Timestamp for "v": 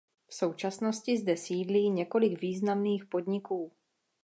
0.27-0.35